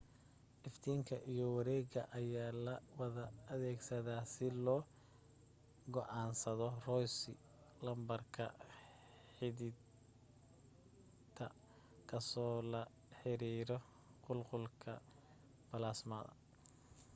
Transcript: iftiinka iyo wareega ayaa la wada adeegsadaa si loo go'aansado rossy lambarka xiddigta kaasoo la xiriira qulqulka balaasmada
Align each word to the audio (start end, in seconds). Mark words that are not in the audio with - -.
iftiinka 0.67 1.15
iyo 1.31 1.45
wareega 1.55 2.01
ayaa 2.17 2.51
la 2.65 2.75
wada 2.99 3.25
adeegsadaa 3.53 4.23
si 4.33 4.45
loo 4.65 4.81
go'aansado 5.93 6.67
rossy 6.85 7.31
lambarka 7.85 8.43
xiddigta 9.35 11.45
kaasoo 12.09 12.55
la 12.73 12.81
xiriira 13.19 13.77
qulqulka 14.25 14.91
balaasmada 15.69 16.31